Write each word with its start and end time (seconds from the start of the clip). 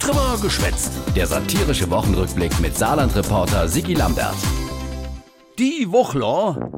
Drüber 0.00 0.38
geschwätzt. 0.40 0.92
Der 1.14 1.26
satirische 1.26 1.90
Wochenrückblick 1.90 2.58
mit 2.60 2.76
Saarland-Reporter 2.76 3.68
Sigi 3.68 3.92
Lambert. 3.92 4.34
Die 5.58 5.92
Wochler. 5.92 6.70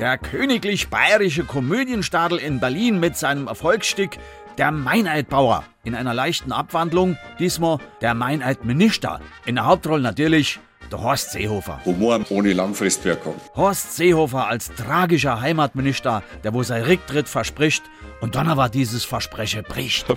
Der 0.00 0.18
königlich 0.18 0.88
bayerische 0.88 1.44
Komödienstadel 1.44 2.38
in 2.38 2.58
Berlin 2.58 2.98
mit 2.98 3.16
seinem 3.16 3.46
Erfolgsstück 3.46 4.18
Der 4.58 4.72
Meineidbauer 4.72 5.64
in 5.84 5.94
einer 5.94 6.12
leichten 6.12 6.50
Abwandlung, 6.50 7.16
diesmal 7.38 7.78
der 8.00 8.14
Meineidminister. 8.14 9.20
In 9.46 9.54
der 9.54 9.66
Hauptrolle 9.66 10.02
natürlich 10.02 10.58
der 10.90 11.02
Horst 11.02 11.32
Seehofer. 11.32 11.80
Humor 11.84 12.20
ohne 12.30 12.52
Langfristwirkung. 12.52 13.34
Horst 13.54 13.96
Seehofer 13.96 14.46
als 14.48 14.70
tragischer 14.74 15.40
Heimatminister, 15.40 16.22
der 16.44 16.54
wo 16.54 16.62
sein 16.62 16.82
Rücktritt 16.82 17.28
verspricht 17.28 17.82
und 18.20 18.34
dann 18.34 18.48
aber 18.48 18.68
dieses 18.68 19.04
Versprechen 19.04 19.62
bricht. 19.62 20.06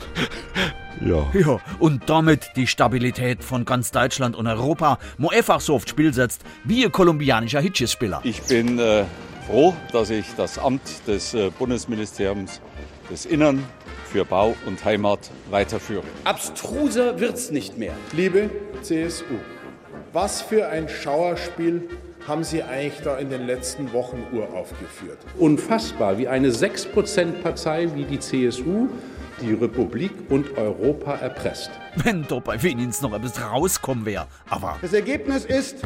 Ja. 1.04 1.28
Ja, 1.34 1.60
und 1.80 2.10
damit 2.10 2.52
die 2.56 2.68
Stabilität 2.68 3.44
von 3.44 3.66
ganz 3.66 3.92
Deutschland 3.92 4.36
und 4.36 4.48
Europa 4.48 5.00
mo 5.18 5.30
einfach 5.30 5.60
so 5.60 5.76
aufs 5.76 5.90
Spiel 5.90 6.14
setzt, 6.14 6.44
wie 6.64 6.86
ein 6.86 6.92
kolumbianischer 6.92 7.60
Hitchespieler. 7.60 8.22
Ich 8.24 8.42
bin 8.44 8.80
äh, 8.80 9.04
froh, 9.48 9.74
dass 9.92 10.12
ich 10.12 10.26
das 10.38 10.58
Amt 10.58 10.82
des 11.08 11.34
äh, 11.34 11.50
Bundesministeriums 11.58 12.62
des 13.10 13.26
Innern 13.26 13.64
für 14.12 14.24
Bau 14.24 14.56
und 14.66 14.86
Heimat 14.86 15.32
weiterführe. 15.50 16.04
Abstruser 16.24 17.20
wird's 17.20 17.52
nicht 17.52 17.78
mehr. 17.78 17.94
Liebe 18.14 18.50
CSU, 18.82 19.26
was 20.12 20.42
für 20.42 20.68
ein 20.68 20.90
Schauerspiel 20.90 21.90
haben 22.28 22.44
Sie 22.44 22.64
eigentlich 22.64 23.02
da 23.04 23.18
in 23.18 23.30
den 23.30 23.46
letzten 23.46 23.92
Wochen 23.92 24.24
uraufgeführt? 24.32 25.18
Unfassbar, 25.38 26.18
wie 26.18 26.28
eine 26.28 26.50
6%-Partei 26.50 27.90
wie 27.96 28.06
die 28.06 28.20
CSU 28.20 28.88
die 29.42 29.54
Republik 29.54 30.12
und 30.30 30.58
Europa 30.58 31.16
erpresst. 31.16 31.72
Wenn 31.96 32.26
doch 32.26 32.42
bei 32.42 32.62
wenigstens 32.62 33.02
noch 33.02 33.14
etwas 33.14 33.42
rauskommen 33.42 34.06
wäre. 34.06 34.28
Aber, 34.50 34.78
Das 34.82 34.94
Ergebnis 34.94 35.46
ist 35.46 35.78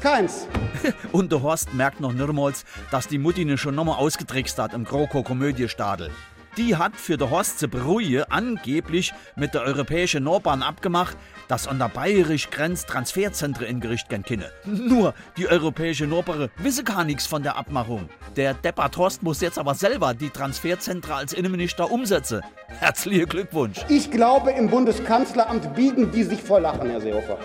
keins. 0.00 0.46
und 1.12 1.32
der 1.32 1.42
Horst 1.42 1.72
merkt 1.74 2.00
noch 2.00 2.12
nirmals, 2.12 2.64
dass 2.90 3.08
die 3.08 3.18
Mutti 3.18 3.44
ne 3.44 3.56
schon 3.56 3.74
nochmal 3.74 3.96
ausgetrickst 3.96 4.58
hat 4.58 4.74
im 4.74 4.84
GroKo-Komödiestadel. 4.84 6.10
Die 6.56 6.76
hat 6.76 6.96
für 6.96 7.16
der 7.16 7.30
Horst 7.30 7.70
beruhigen 7.70 8.24
angeblich 8.28 9.12
mit 9.36 9.54
der 9.54 9.62
europäischen 9.62 10.24
Norbahn 10.24 10.62
abgemacht, 10.62 11.16
dass 11.46 11.68
an 11.68 11.78
der 11.78 11.88
bayerisch 11.88 12.50
Grenz 12.50 12.86
Transferzentren 12.86 13.66
in 13.66 13.80
Gericht 13.80 14.08
gern 14.08 14.22
kinne. 14.22 14.50
Nur 14.64 15.14
die 15.36 15.48
europäische 15.48 16.06
Norbere 16.06 16.50
wisse 16.56 16.82
gar 16.84 17.04
nichts 17.04 17.26
von 17.26 17.42
der 17.42 17.56
Abmachung. 17.56 18.08
Der 18.36 18.54
Deppert 18.54 18.96
Horst 18.96 19.22
muss 19.22 19.40
jetzt 19.40 19.58
aber 19.58 19.74
selber 19.74 20.14
die 20.14 20.30
Transferzentren 20.30 21.14
als 21.14 21.32
Innenminister 21.32 21.90
umsetzen. 21.90 22.42
Herzlichen 22.66 23.28
Glückwunsch. 23.28 23.78
Ich 23.88 24.10
glaube, 24.10 24.50
im 24.50 24.68
Bundeskanzleramt 24.68 25.74
biegen 25.74 26.10
die 26.10 26.24
sich 26.24 26.42
vor 26.42 26.60
Lachen, 26.60 26.90
Herr 26.90 27.00
Seehofer. 27.00 27.38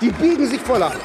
Die 0.00 0.10
biegen 0.10 0.46
sich 0.46 0.60
vor 0.60 0.78
Lachen. 0.78 1.00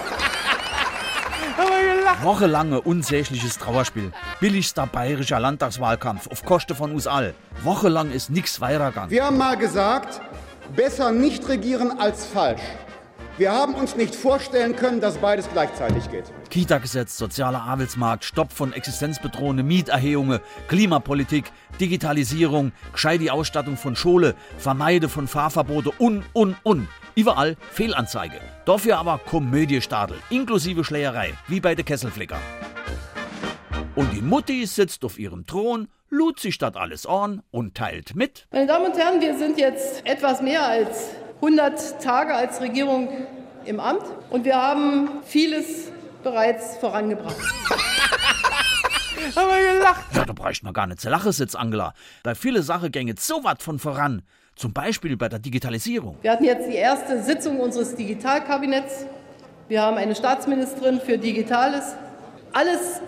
Wochenlange 2.22 2.82
unsägliches 2.82 3.58
Trauerspiel. 3.58 4.12
Billigster 4.44 4.88
bayerischer 4.88 5.40
Landtagswahlkampf 5.40 6.28
auf 6.28 6.44
Kosten 6.44 6.76
von 6.76 6.92
uns 6.92 7.08
all. 7.08 7.34
Wochenlang 7.64 8.12
ist 8.12 8.30
nix 8.30 8.60
weitergegangen. 8.60 9.10
Wir 9.10 9.24
haben 9.24 9.38
mal 9.38 9.56
gesagt, 9.56 10.20
besser 10.76 11.14
nicht 11.14 11.48
regieren 11.48 11.98
als 11.98 12.26
falsch. 12.26 12.60
Wir 13.38 13.54
haben 13.54 13.74
uns 13.74 13.96
nicht 13.96 14.14
vorstellen 14.14 14.76
können, 14.76 15.00
dass 15.00 15.18
beides 15.20 15.48
gleichzeitig 15.54 16.12
geht. 16.12 16.26
Kita-Gesetz, 16.50 17.18
sozialer 17.18 17.62
Arbeitsmarkt, 17.62 18.26
Stopp 18.26 18.52
von 18.52 18.74
existenzbedrohende 18.74 19.64
Mieterhöhungen, 19.64 20.42
Klimapolitik, 20.68 21.46
Digitalisierung, 21.80 22.74
gescheite 22.92 23.32
Ausstattung 23.32 23.78
von 23.78 23.96
Schule, 23.96 24.36
Vermeide 24.58 25.08
von 25.08 25.30
Fahrverbote 25.30 25.92
und, 26.00 26.26
und, 26.34 26.58
und. 26.64 26.90
Überall 27.16 27.56
Fehlanzeige. 27.72 28.42
Dafür 28.66 28.98
aber 28.98 29.20
Komödiestadel, 29.20 30.18
inklusive 30.30 30.84
Schlägerei, 30.84 31.32
wie 31.48 31.62
bei 31.62 31.76
der 31.76 31.86
Kesselflicker. 31.86 32.40
Und 33.96 34.12
die 34.12 34.22
Mutti 34.22 34.66
sitzt 34.66 35.06
auf 35.06 35.20
ihrem 35.20 35.46
Thron, 35.46 35.88
lud 36.10 36.40
sich 36.40 36.58
das 36.58 36.76
alles 36.76 37.06
an 37.06 37.44
und 37.52 37.76
teilt 37.76 38.16
mit. 38.16 38.48
Meine 38.52 38.66
Damen 38.66 38.88
und 38.88 38.98
Herren, 38.98 39.22
wir 39.22 39.38
sind 39.38 39.60
jetzt 39.60 40.04
etwas 40.08 40.42
mehr 40.42 40.66
als 40.66 41.10
100 41.36 42.02
Tage 42.02 42.34
als 42.34 42.60
Regierung 42.60 43.08
im 43.66 43.80
Amt 43.80 44.04
und 44.32 44.46
wir 44.46 44.56
haben 44.56 45.10
vieles 45.24 45.92
bereits 46.24 46.78
vorangebracht. 46.78 47.36
Ja, 49.36 50.26
da 50.26 50.34
bräuchte 50.34 50.66
man 50.66 50.74
gar 50.74 50.86
nicht 50.86 51.00
zu 51.00 51.10
lachen, 51.10 51.32
sitzt 51.32 51.56
Angela. 51.56 51.94
Bei 52.24 52.36
viele 52.36 52.62
Sachen 52.62 52.92
gänge 52.92 53.16
so 53.18 53.42
was 53.44 53.64
von 53.64 53.80
voran. 53.80 54.22
Zum 54.56 54.74
Beispiel 54.74 55.16
bei 55.16 55.30
der 55.30 55.40
Digitalisierung. 55.40 56.18
Wir 56.22 56.32
hatten 56.32 56.44
jetzt 56.44 56.68
die 56.68 56.76
erste 56.76 57.24
Sitzung 57.24 57.62
unseres 57.62 57.96
Digitalkabinetts. 57.96 59.06
Wir 59.70 59.82
haben 59.82 59.96
eine 59.96 60.14
Staatsministerin 60.14 61.00
für 61.00 61.18
Digitales. 61.18 61.96
Alles 62.52 63.02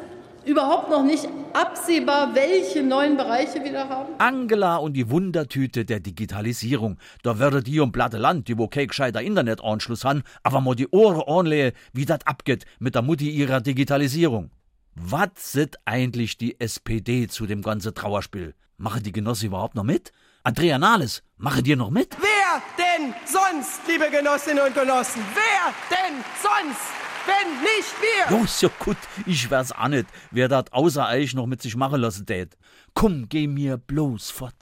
überhaupt 0.45 0.89
noch 0.89 1.03
nicht 1.03 1.27
absehbar, 1.53 2.35
welche 2.35 2.83
neuen 2.83 3.17
Bereiche 3.17 3.63
wir 3.63 3.71
da 3.73 3.89
haben. 3.89 4.13
Angela 4.17 4.77
und 4.77 4.93
die 4.93 5.09
Wundertüte 5.09 5.85
der 5.85 5.99
Digitalisierung. 5.99 6.97
Da 7.23 7.39
würde 7.39 7.63
die 7.63 7.79
um 7.79 7.91
platte 7.91 8.17
Land, 8.17 8.47
die 8.47 8.57
wo 8.57 8.67
kein 8.67 8.87
gescheiter 8.87 9.21
Internetanschluss 9.21 10.05
han, 10.05 10.23
aber 10.43 10.61
mo 10.61 10.73
die 10.73 10.87
Ohren 10.89 11.21
anlehe, 11.27 11.73
wie 11.93 12.05
dat 12.05 12.27
abgeht 12.27 12.65
mit 12.79 12.95
der 12.95 13.01
Mutti 13.01 13.29
ihrer 13.29 13.61
Digitalisierung. 13.61 14.51
Was 14.95 15.51
sit 15.51 15.77
eigentlich 15.85 16.37
die 16.37 16.59
SPD 16.59 17.27
zu 17.27 17.45
dem 17.45 17.61
ganzen 17.61 17.93
Trauerspiel? 17.93 18.53
Mache 18.77 19.01
die 19.01 19.11
Genosse 19.11 19.47
überhaupt 19.47 19.75
noch 19.75 19.83
mit? 19.83 20.11
Andrea 20.43 20.77
Nahles, 20.77 21.23
mache 21.37 21.63
dir 21.63 21.75
noch 21.75 21.89
mit? 21.89 22.15
Wer 22.19 22.61
denn 22.77 23.13
sonst, 23.25 23.81
liebe 23.87 24.09
Genossinnen 24.11 24.63
und 24.63 24.75
Genossen? 24.75 25.21
Wer 25.33 25.73
denn 25.89 26.23
sonst, 26.41 27.04
wenn 27.25 27.61
nicht 27.61 27.95
wir? 28.01 28.37
Jo, 28.37 28.45
ja 28.61 28.69
gut, 28.79 28.97
ich 29.25 29.49
wär's 29.49 29.71
auch 29.71 29.87
nicht, 29.87 30.07
wer 30.31 30.47
dat 30.47 30.73
außer 30.73 31.07
euch 31.09 31.33
noch 31.33 31.45
mit 31.45 31.61
sich 31.61 31.75
machen 31.75 32.01
lassen 32.01 32.25
tät. 32.25 32.57
Komm, 32.93 33.27
geh 33.29 33.47
mir 33.47 33.77
bloß 33.77 34.31
fort. 34.31 34.55